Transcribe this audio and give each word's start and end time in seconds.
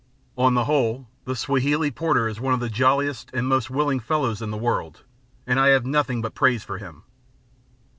On 0.35 0.55
the 0.55 0.63
whole, 0.63 1.07
the 1.25 1.35
Swahili 1.35 1.91
porter 1.91 2.27
is 2.27 2.39
one 2.41 2.55
of 2.55 2.59
the 2.59 2.69
jolliest 2.71 3.29
and 3.35 3.47
most 3.47 3.69
willing 3.69 3.99
fellows 3.99 4.41
in 4.41 4.49
the 4.49 4.57
world, 4.57 5.03
and 5.45 5.59
I 5.59 5.67
have 5.67 5.85
nothing 5.85 6.23
but 6.23 6.33
praise 6.33 6.63
for 6.63 6.79
him. 6.79 7.03